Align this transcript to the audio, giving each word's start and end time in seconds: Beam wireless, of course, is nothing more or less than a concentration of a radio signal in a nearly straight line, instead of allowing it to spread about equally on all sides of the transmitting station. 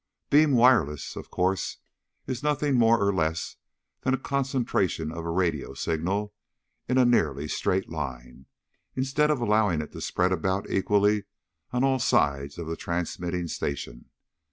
Beam 0.31 0.53
wireless, 0.53 1.15
of 1.15 1.29
course, 1.29 1.77
is 2.25 2.41
nothing 2.41 2.73
more 2.73 2.99
or 2.99 3.13
less 3.13 3.57
than 4.01 4.15
a 4.15 4.17
concentration 4.17 5.11
of 5.11 5.23
a 5.23 5.29
radio 5.29 5.75
signal 5.75 6.33
in 6.89 6.97
a 6.97 7.05
nearly 7.05 7.47
straight 7.47 7.87
line, 7.87 8.47
instead 8.95 9.29
of 9.29 9.39
allowing 9.39 9.79
it 9.79 9.91
to 9.91 10.01
spread 10.01 10.31
about 10.31 10.67
equally 10.71 11.25
on 11.71 11.83
all 11.83 11.99
sides 11.99 12.57
of 12.57 12.65
the 12.65 12.75
transmitting 12.75 13.47
station. 13.47 14.09